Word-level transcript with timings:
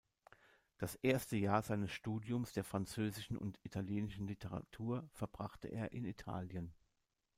Das 0.79 0.95
erste 0.95 1.37
Jahr 1.37 1.61
seines 1.61 1.91
Studiums 1.91 2.53
der 2.53 2.63
französischen 2.63 3.37
und 3.37 3.59
italienischen 3.61 4.25
Literatur 4.25 5.07
verbrachte 5.13 5.67
er 5.67 5.91
in 5.91 6.05
Italien. 6.05 6.73